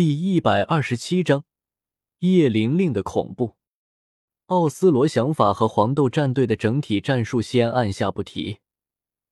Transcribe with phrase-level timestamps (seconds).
[0.00, 1.44] 第一百二十七章
[2.20, 3.56] 叶玲玲的恐怖。
[4.46, 8.60] 奥斯罗想法和黄豆战队的整体战术先按下不提。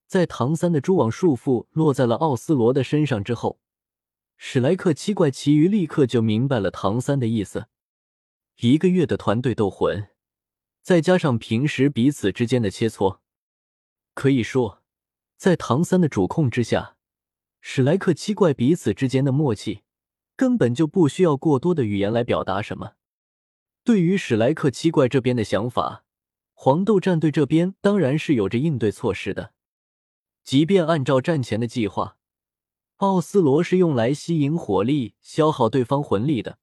[0.07, 3.61] 在唐三的蛛网束缚落在了奥斯罗的身上之后，
[4.37, 7.69] 史莱克七怪其余立刻就明白了唐三的意思。
[8.59, 10.09] 一个月的团队斗魂，
[10.82, 13.21] 再加上平时彼此之间的切磋，
[14.12, 14.82] 可以说，
[15.39, 16.98] 在唐三的主控之下，
[17.62, 19.85] 史莱克七怪彼此之间的默契。
[20.39, 22.93] 根本就不需要过多的语言来表达什么。
[23.82, 26.04] 对于史莱克七怪这边的想法，
[26.54, 29.53] 黄豆战队这边当然是有着应对措施的。
[30.44, 32.19] 即便按照战前的计划，
[32.98, 36.61] 奥斯罗是用来吸引火力、消耗对方魂力的，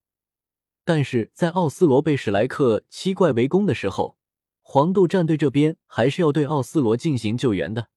[0.85, 4.17] 但是在奥斯罗被史莱克七怪围攻的时候，
[4.61, 7.89] 黄豆战队这边还是要对奥斯罗进行救援的。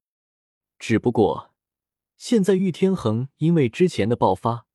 [0.77, 1.53] 只不过，
[2.17, 4.68] 现在玉天恒因为之前的爆发。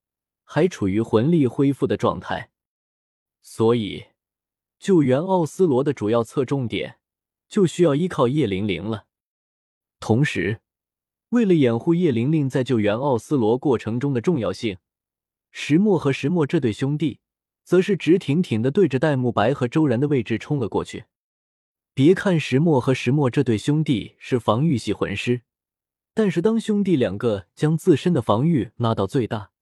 [0.44, 2.52] 还处于魂力恢复的状态，
[3.42, 4.06] 所以
[4.80, 7.00] 救援奥斯罗的主要侧重点
[7.48, 9.06] 就需要依靠叶玲玲了。
[10.00, 10.60] 同时，
[11.30, 14.78] 为了掩护叶玲玲在救援奥斯罗过程中的重要性，
[15.52, 17.20] 石墨和石墨这对兄弟
[17.64, 21.06] 则是直挺挺的对着戴沐白和周然的位置冲了过去。
[21.94, 25.44] 别看石墨和石墨这对兄弟是防御系魂师，
[26.14, 29.53] 但是当兄弟两个将自身的防御拉到最大。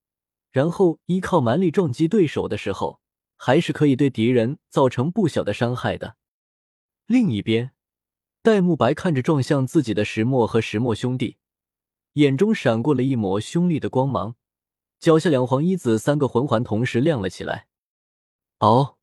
[0.52, 3.00] 然后依靠蛮力撞击对手的时候，
[3.38, 6.18] 还是可以对敌人造成不小的伤害的。
[7.06, 7.72] 另一边，
[8.42, 11.38] 戴沐白看着撞向自己的石墨和石墨兄弟，
[12.14, 14.36] 眼中闪过了一抹凶厉的光芒，
[15.00, 17.68] 脚下两黄一紫三个魂环同时亮了起来。
[18.60, 18.98] 嗷！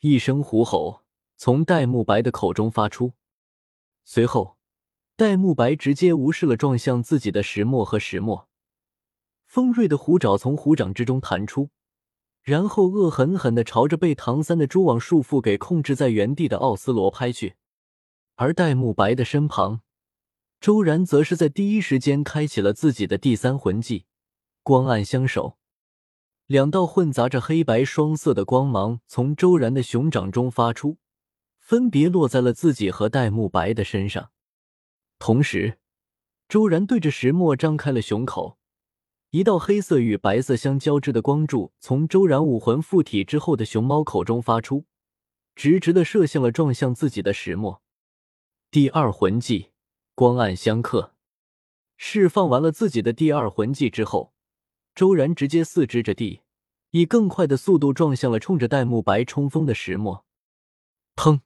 [0.00, 1.02] 一声虎吼
[1.36, 3.12] 从戴沐白的口中发出，
[4.04, 4.56] 随后，
[5.16, 8.48] 戴沐白直接无视了撞向自己的石墨和石墨。
[9.54, 11.70] 锋锐的虎爪从虎掌之中弹出，
[12.42, 17.54] 然后恶狠狠地朝着被唐三的蛛网束缚给控制在原地的奥斯罗拍去。
[18.34, 19.82] 而戴沐白的身旁，
[20.60, 24.06] 周然则是在第一时间开启了自己的第三魂技——
[24.64, 25.56] 光暗相守。
[26.48, 30.98] 两道混杂着黑白双色的光芒从周然的熊掌中发出，
[31.60, 34.32] 分别落在了自己和戴沐白的身上。
[35.20, 35.78] 同时，
[36.48, 38.58] 周然对着石墨张开了熊口。
[39.34, 44.84] 一道黑色与白色相交织的光柱从周然武魂附体之后的熊猫口中发出，
[45.56, 47.82] 直直的射向了撞向自己的石墨。
[48.70, 49.72] 第二魂技
[50.14, 51.16] 光暗相克，
[51.96, 54.32] 释放完了自己的第二魂技之后，
[54.94, 56.42] 周然直接四肢着地，
[56.92, 60.24] 以更快的速度撞向了冲着戴沐白冲锋的石墨。
[61.16, 61.40] 砰！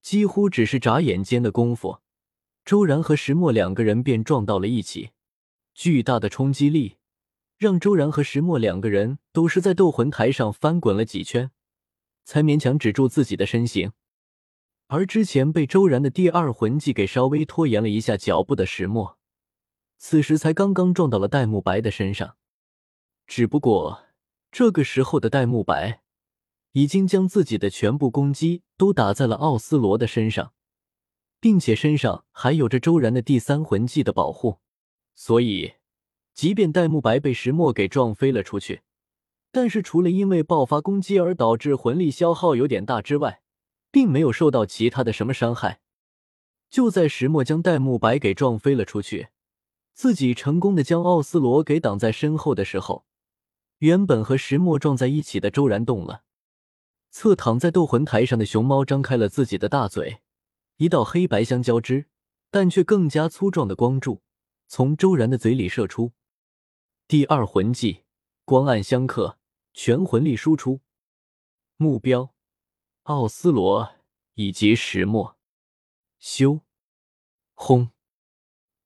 [0.00, 1.98] 几乎只是眨眼间的功夫，
[2.64, 5.10] 周然和石墨两个人便撞到了一起。
[5.76, 6.96] 巨大的冲击力
[7.58, 11.50] 让周然和石墨两个人都是在斗魂台上翻滚了几圈，
[12.24, 13.92] 才勉强止住自己的身形。
[14.86, 19.18] 而之前被周然的第二魂技给稍微拖延了一下脚步的石墨，
[19.98, 22.36] 此时才刚刚撞到了戴沐白的身上。
[23.26, 24.04] 只不过
[24.50, 26.00] 这个时候的戴沐白
[26.72, 30.54] 已经将自己的全部攻击都打在了奥斯罗的身上，
[31.38, 34.60] 并且身上还有着周然的第三魂技的保护。
[35.18, 35.72] 所以，
[36.34, 38.82] 即便戴沐白被石墨给撞飞了出去，
[39.50, 43.40] 但是除了因为爆发攻击而导致魂力消耗有点大之外，
[43.90, 45.80] 并没有受到其他的什么伤害。
[46.68, 49.28] 就在石墨将戴沐白给撞飞了出去，
[49.94, 53.06] 自己成功的将奥斯罗给挡在身后的时候，
[53.78, 56.24] 原本和石墨撞在一起的周然动了。
[57.10, 60.18] 侧躺在斗魂台上的熊猫张开了自己的大嘴，
[60.76, 62.04] 一道黑白相交织，
[62.50, 64.20] 但却更加粗壮的光柱。
[64.68, 66.12] 从周然的嘴里射出，
[67.06, 68.04] 第二魂技
[68.44, 69.38] 光暗相克，
[69.72, 70.80] 全魂力输出，
[71.76, 72.34] 目标
[73.04, 73.94] 奥斯罗
[74.34, 75.38] 以及石墨。
[76.18, 76.60] 修，
[77.54, 77.90] 轰！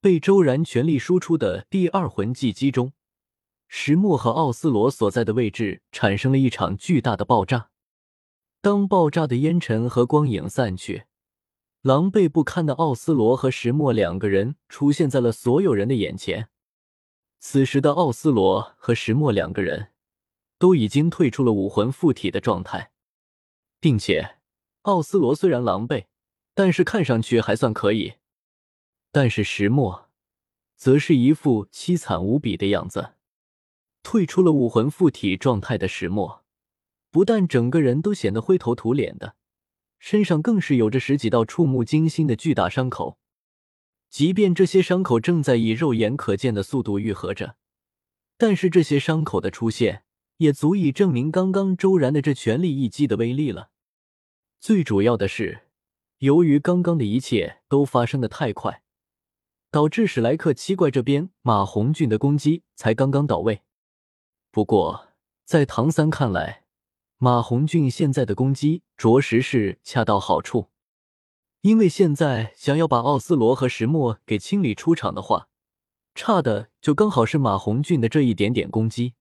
[0.00, 2.92] 被周然全力输出的第二魂技击中，
[3.68, 7.70] 石墨和奥斯罗所在的位置产生了一场巨大的爆炸。
[8.60, 11.04] 当爆炸的烟尘和光影散去。
[11.82, 16.50] 狼狈不堪的奥斯罗和石墨两个人出现在了所有人的眼前。
[17.38, 19.92] 此时的奥斯罗和石墨两个人
[20.58, 22.92] 都已经退出了武魂附体的状态，
[23.80, 24.36] 并且
[24.82, 26.04] 奥斯罗虽然狼狈，
[26.54, 28.16] 但是看上去还算可以。
[29.10, 30.10] 但是石墨
[30.76, 33.14] 则是一副凄惨无比的样子。
[34.02, 36.44] 退出了武魂附体状态的石墨，
[37.10, 39.36] 不但整个人都显得灰头土脸的。
[40.00, 43.18] 身上更是有着十几道触目惊心的巨大伤口，
[44.08, 47.54] 即便这些伤口正在以肉眼可见的速度愈合着，
[48.36, 50.02] 但是这些伤口的出现
[50.38, 53.70] 也足以证明刚刚周然的这全力一击的威力了。
[54.58, 55.66] 最主要的是，
[56.18, 58.82] 由于刚刚的一切都发生的太快，
[59.70, 63.60] 导致史莱克七怪这边马红俊的攻击才刚刚到位。
[64.50, 65.08] 不过，
[65.44, 66.64] 在唐三看来，
[67.22, 70.68] 马红俊现在的攻击着实是恰到好处，
[71.60, 75.48] 因为现在想要把奥斯罗和石墨给清理出场的话，
[76.14, 79.12] 差的就刚好是马红俊的这一点点攻击。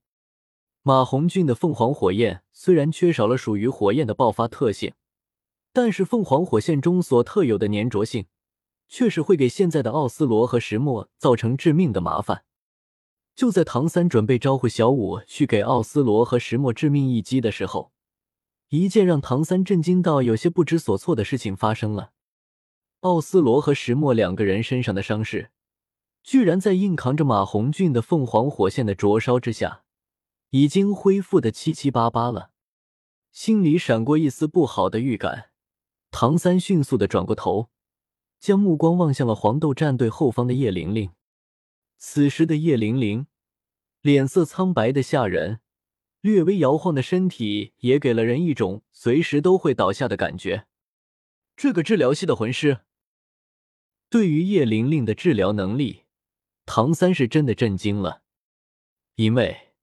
[0.82, 4.94] 马红俊的凤凰火焰虽然缺少了属于火焰的爆发特性，
[5.74, 8.28] 但是凤凰火线中所特有的粘着性，
[8.88, 12.46] 确实会给现在的奥斯罗和石墨造成致命的麻烦。
[13.40, 17.94] 就在唐三准备招呼小五去给奥斯罗和石墨致命一击的时候，
[18.68, 22.12] 一件让唐三震惊到有些不知所措的事情发生了。
[23.00, 25.52] 奥斯罗和石墨两个人身上的伤势，
[26.22, 29.84] 居然在硬扛着马红俊的凤凰火线的灼烧之下，
[30.50, 32.50] 已经恢复的七七八八了。
[33.32, 35.52] 心里闪过一丝不好的预感，
[36.12, 37.70] 唐三迅速的转过头，
[38.38, 41.12] 将目光望向了黄豆战队后方的叶玲玲。
[42.02, 43.28] 此时的叶玲玲，
[44.02, 45.60] 脸色苍白的吓人，
[46.22, 50.66] 略微摇晃的身体也给了人一种随时都会倒下的感觉。
[51.58, 52.80] 这个治疗系的魂师，
[54.10, 56.04] 对于叶玲玲的治疗能力，
[56.66, 58.24] 唐三是真的震惊了。
[59.16, 59.74] 因为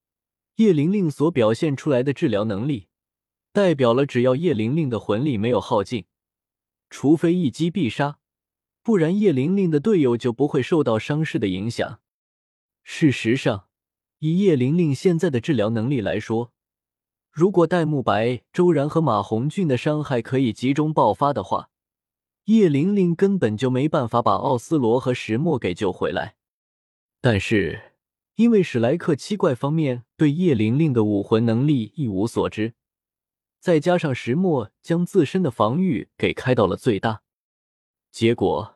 [0.56, 2.88] 叶玲玲所表现出来的治疗能力，
[3.52, 6.06] 代表了只要叶玲玲的魂力没有耗尽，
[6.88, 8.18] 除非一击必杀，
[8.82, 12.00] 不然叶玲玲的队友就不会受到伤势的影响。
[12.88, 13.66] 事实上，
[14.20, 16.52] 以叶玲玲现在的治疗能力来说，
[17.32, 21.70] 如果戴沐白、周然和马红俊的伤害可以集中爆发的话，
[22.44, 26.36] 叶玲玲根本就没办法把奥斯罗和石墨给救回来。
[27.20, 27.94] 但是，
[28.36, 32.74] 因为史莱克七怪方面对叶玲玲的武魂能力一无所知，
[33.58, 37.22] 再加上石墨将自身的防御给开到了最大，
[38.12, 38.75] 结果。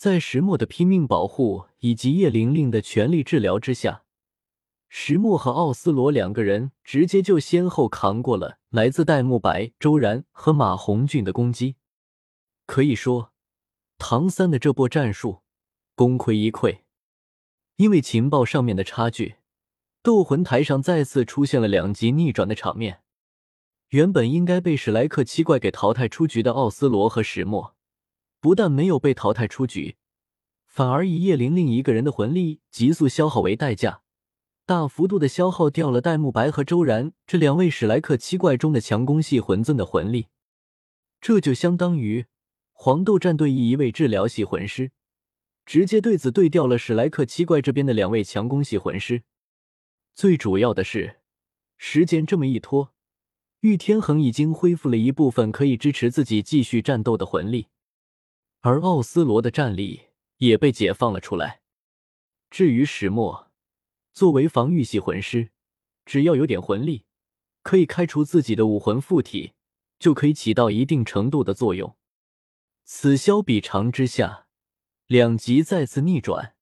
[0.00, 4.04] 在石墨的拼命保护以及叶玲玲的全力治疗之下，
[4.88, 11.76] 石墨和奥斯罗两个人直接就先后扛过了来自戴沐白、周然和马红俊的攻击。
[12.64, 13.34] 可以说，
[13.98, 15.42] 唐三的这波战术
[15.94, 16.78] 功亏一篑。
[17.76, 19.34] 因为情报上面的差距，
[20.02, 23.02] 斗魂台上再次出现了两极逆转的场面。
[23.90, 27.76] 原本应该被史莱克七怪给淘汰出局的奥斯罗和石墨。
[28.40, 29.96] 不但没有被淘汰出局，
[30.66, 34.02] 反而以叶玲玲一个人的魂力急速消耗为代价，
[34.64, 40.28] 大幅度的消耗掉了戴沐白和周然这两位史莱克七怪中的强攻系魂尊的魂力。
[41.20, 42.24] 这就相当于
[42.72, 44.92] 黄豆战队一位治疗系魂师，
[45.66, 49.24] 直接对子对掉了史莱克七怪这边的两位强攻系魂师。
[50.14, 51.16] 最主要的是，
[51.76, 52.94] 时间这么一拖，
[53.60, 57.66] 玉天恒已经恢复了一部分可以支持自己继续战斗的魂力。
[58.62, 61.62] 而奥斯罗的战力也被解放了出来。
[62.50, 63.50] 至于石墨，
[64.12, 65.50] 作为防御系魂师，
[66.04, 67.06] 只要有点魂力，
[67.62, 69.54] 可以开除自己的武魂附体，
[69.98, 71.96] 就可以起到一定程度的作用。
[72.84, 74.46] 此消彼长之下，
[75.06, 76.54] 两极再次逆转。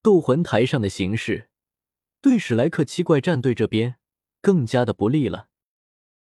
[0.00, 1.50] 斗魂台上的形势，
[2.22, 3.96] 对史莱克七怪战队这边
[4.40, 5.49] 更加的不利了。